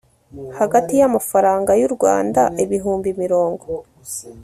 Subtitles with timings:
[0.59, 3.67] hagati y amafaranga y u Rwanda ibihumbi mirongo